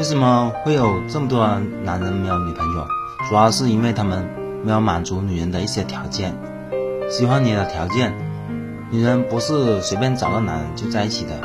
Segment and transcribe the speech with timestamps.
[0.00, 1.46] 为什么会有这么多
[1.84, 2.86] 男人没有女朋友？
[3.28, 4.26] 主要是因为他们
[4.64, 6.34] 没有满足女人的一些条件。
[7.10, 8.10] 喜欢你的条件，
[8.90, 11.38] 女人不是随便找个男人就在一起的，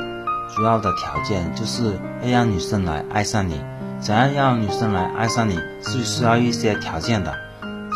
[0.55, 3.61] 主要的条件就是要让女生来爱上你。
[3.99, 7.33] 想要让女生来爱上你，是需要一些条件的。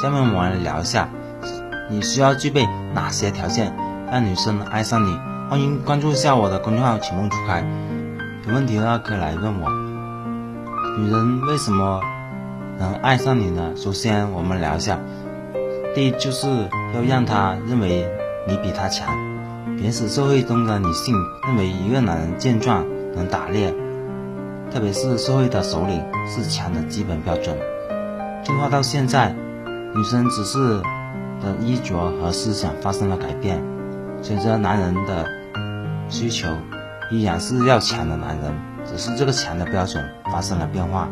[0.03, 1.07] 下面我们来聊一下，
[1.89, 3.73] 你需要具备哪些条件
[4.12, 5.17] 让女生爱上你？
[5.49, 7.63] 欢迎关注一下我的公众号“情梦初开”，
[8.45, 9.88] 有问题的话可以来问我。
[10.99, 12.02] 女人为什么
[12.77, 13.71] 能爱上你呢？
[13.77, 14.99] 首先，我们聊一下，
[15.95, 16.45] 第一就是
[16.94, 18.05] 要让她认为
[18.45, 19.08] 你比她强。
[19.77, 21.16] 原始社会中的女性
[21.48, 22.85] 认为一个男人健壮
[23.16, 23.73] 能打猎，
[24.73, 27.58] 特别是社会的首领是强的基本标准。
[28.44, 29.34] 进化到现在，
[29.95, 30.81] 女生只是
[31.41, 33.63] 的衣着和思想发生了改变，
[34.22, 35.25] 随着男人的
[36.09, 36.50] 需求，
[37.09, 38.53] 依然是要强的男人。
[38.89, 41.08] 只是这个强的标准发生了变化，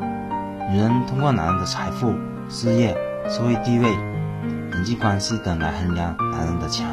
[0.71, 2.11] 女人通过男人的财富、
[2.49, 2.97] 事业、
[3.29, 3.87] 社会地位、
[4.71, 6.87] 人际关系等来衡量男人的强。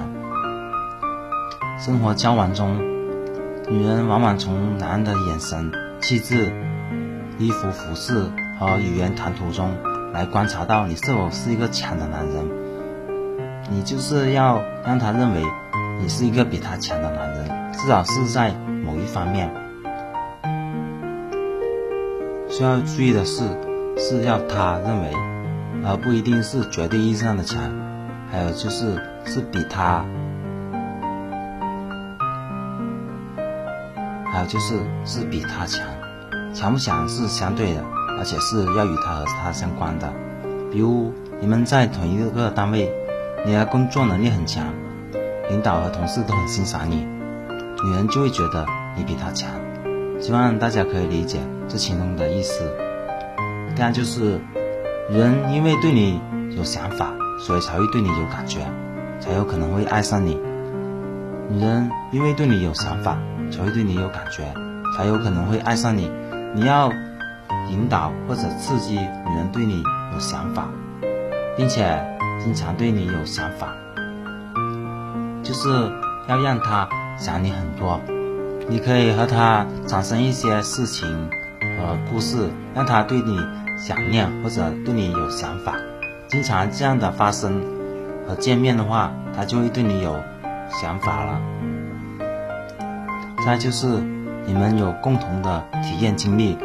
[1.78, 2.77] 生活交往中，
[3.67, 5.72] 女人往往从男人的眼神、
[6.03, 6.53] 气质、
[7.39, 9.75] 衣服服饰和语言谈吐中
[10.12, 12.47] 来观察到你是否是一个强的男人。
[13.70, 15.42] 你就是要让他认为
[15.98, 18.53] 你是一个比他强的男人，至少是在
[18.84, 19.64] 某一方面。
[22.48, 23.42] 需要注意的是，
[23.97, 25.11] 是要他认为，
[25.84, 27.61] 而不一定是绝对意义上的强。
[28.31, 30.05] 还有就是，是比他，
[34.33, 35.87] 还有就是是比他强。
[36.53, 37.84] 强不强是相对的，
[38.19, 40.12] 而且是要与他和他相关的。
[40.70, 42.92] 比如你们在同一个单位，
[43.45, 44.67] 你的工作能力很强，
[45.48, 47.06] 领导和同事都很欣赏你，
[47.84, 49.50] 女人就会觉得你比他强。
[50.20, 51.39] 希望大家可以理解。
[51.69, 52.70] 这其中的意思，
[53.75, 54.41] 第二就是，
[55.11, 56.21] 人因为对你
[56.56, 58.61] 有想法，所以才会对你有感觉，
[59.19, 60.41] 才有可能会爱上你。
[61.49, 63.19] 女人因为对你有想法，
[63.50, 64.44] 才会对你有感觉，
[64.97, 66.11] 才有可能会爱上你。
[66.55, 66.91] 你要
[67.71, 70.69] 引导或者刺激女人对你有想法，
[71.56, 72.00] 并且
[72.43, 73.75] 经常对你有想法，
[75.43, 75.69] 就是
[76.28, 76.88] 要让她
[77.19, 78.00] 想你很多。
[78.69, 81.28] 你可以和她产生一些事情。
[81.79, 83.39] 呃故事让他对你
[83.77, 85.75] 想念或者对你有想法，
[86.29, 87.62] 经常这样的发生
[88.27, 90.21] 和见面的话，他就会对你有
[90.71, 91.41] 想法了。
[93.45, 93.87] 再就是
[94.47, 96.57] 你们有共同的体验经历，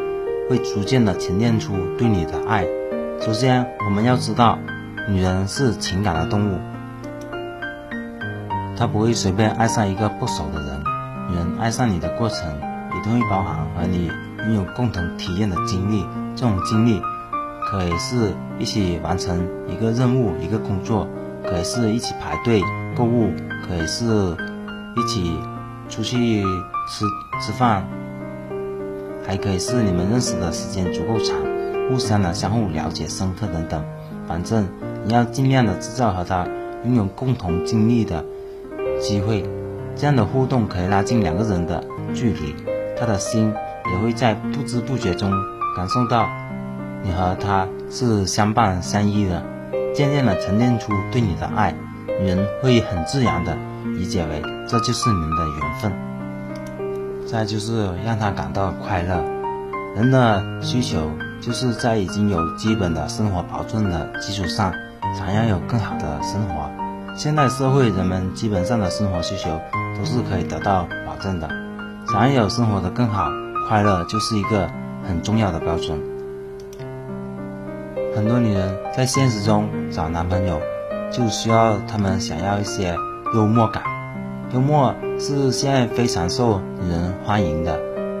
[0.48, 2.66] 会逐渐的沉淀出对你的爱。
[3.20, 4.58] 首先我们要知道，
[5.08, 6.58] 女人是情感的动物，
[8.78, 10.82] 她不会随便爱上一个不熟的人。
[11.28, 12.50] 女人爱上你的过程，
[12.98, 14.10] 一定会包含和你。
[14.46, 17.00] 拥有共同体验的经历，这种经历
[17.70, 21.06] 可以是一起完成一个任务、一个工作，
[21.44, 22.62] 可以是一起排队
[22.96, 23.30] 购物，
[23.66, 24.04] 可以是
[24.96, 25.38] 一起
[25.88, 26.42] 出去
[26.88, 27.04] 吃
[27.40, 27.86] 吃饭，
[29.26, 31.36] 还可以是你们认识的时间足够长，
[31.90, 33.84] 互相的相互了解深刻等等。
[34.26, 34.66] 反正
[35.04, 36.46] 你要尽量的制造和他
[36.84, 38.24] 拥有共同经历的
[39.00, 39.44] 机会，
[39.96, 41.84] 这样的互动可以拉近两个人的
[42.14, 42.54] 距离，
[42.98, 43.52] 他的心。
[43.92, 45.30] 也会在不知不觉中
[45.76, 46.28] 感受到，
[47.02, 49.42] 你和他是相伴相依的，
[49.94, 51.74] 渐渐的沉淀出对你的爱，
[52.20, 53.56] 人会很自然的
[53.94, 55.92] 理解为这就是你们的缘分。
[57.26, 59.22] 再就是让他感到快乐，
[59.94, 61.10] 人的需求
[61.40, 64.72] 就是在已经有基本的生活保证的基础上，
[65.16, 66.68] 想要有更好的生活。
[67.16, 69.60] 现代社会人们基本上的生活需求
[69.96, 71.48] 都是可以得到保证的，
[72.08, 73.30] 想要有生活的更好。
[73.70, 74.68] 快乐就是一个
[75.06, 75.96] 很重要的标准。
[78.16, 80.60] 很多女人在现实中找男朋友，
[81.12, 82.96] 就需要他们想要一些
[83.32, 83.84] 幽默感。
[84.52, 87.78] 幽默是现在非常受女人欢迎的，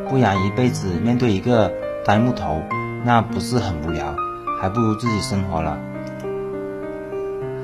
[0.08, 1.72] 不然一辈子面对一个
[2.04, 2.62] 呆木头，
[3.04, 4.14] 那不是很无聊？
[4.62, 5.76] 还不如自己生活了。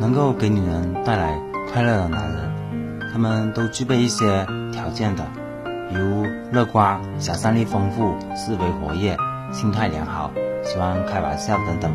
[0.01, 1.41] 能够给女人带来
[1.73, 5.25] 快乐的男人，他们都具备一些条件的。
[5.89, 9.17] 比如乐观、想象力丰富、思维活跃、
[9.53, 10.31] 心态良好、
[10.63, 11.93] 喜欢开玩笑等等。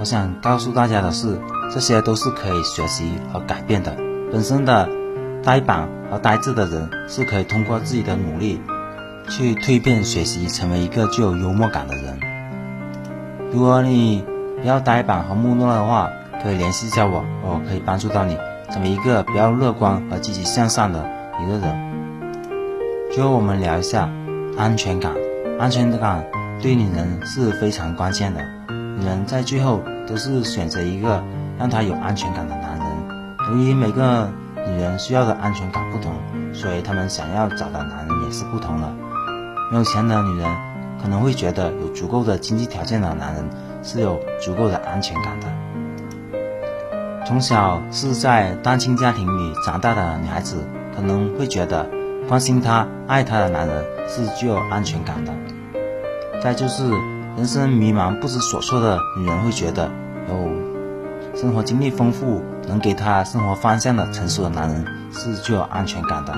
[0.00, 1.38] 我想告诉大家的是，
[1.72, 3.96] 这些都是可以学习和改变的。
[4.32, 4.88] 本身的
[5.42, 8.60] 呆板和呆滞的人是可以通过自己的努力
[9.28, 12.18] 去蜕变、学习，成为一个具有幽默感的人。
[13.52, 14.24] 如果你
[14.60, 16.10] 比较呆板和木讷的话，
[16.42, 18.36] 可以联系一下我，我可以帮助到你
[18.70, 21.08] 成为一个比较乐观和积极向上的
[21.40, 21.91] 一个人。
[23.12, 24.08] 最后，我们聊一下
[24.56, 25.14] 安全感。
[25.58, 26.24] 安全感
[26.62, 28.40] 对女人是非常关键的。
[28.70, 31.22] 女人在最后都是选择一个
[31.58, 32.86] 让她有安全感的男人。
[33.50, 34.30] 由于每个
[34.66, 36.14] 女人需要的安全感不同，
[36.54, 38.90] 所以她们想要找的男人也是不同的。
[39.70, 40.48] 没有钱的女人
[41.02, 43.44] 可能会觉得有足够的经济条件的男人
[43.82, 45.46] 是有足够的安全感的。
[47.26, 50.64] 从小是在单亲家庭里长大的女孩子
[50.96, 51.86] 可能会觉得
[52.32, 55.34] 关心她、爱她的男人是具有安全感的。
[56.42, 56.88] 再就是
[57.36, 59.90] 人生迷茫不知所措的女人会觉得
[60.30, 64.82] 有生活经历丰富、能给她生活方向的成熟的男人
[65.12, 66.32] 是具有安全感的。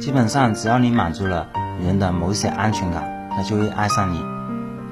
[0.00, 1.48] 基本上只要你满足了
[1.80, 4.24] 女人的某一些安全感，她就会爱上你。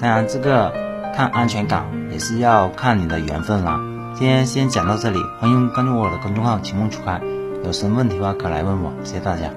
[0.01, 0.73] 当然，这个
[1.15, 3.79] 看安全感也是要看你的缘分啦。
[4.17, 7.21] 今天先讲到这里，欢迎关注我的公众号“情梦初开”，
[7.63, 9.53] 有什么问题的话可来问我，谢谢大家。